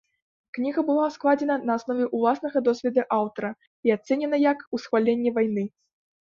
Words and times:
Кніга 0.57 0.83
была 0.85 1.05
складзена 1.17 1.57
на 1.69 1.73
аснове 1.81 2.07
ўласнага 2.19 2.57
досведу 2.69 3.05
аўтара 3.19 3.51
і 3.89 3.95
ацэненая 3.97 4.41
як 4.51 4.65
усхваленне 4.79 5.35
вайны. 5.39 5.63